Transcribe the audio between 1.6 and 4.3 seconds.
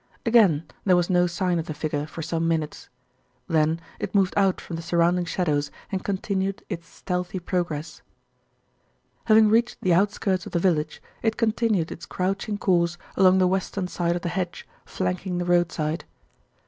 the figure for some minutes. Then it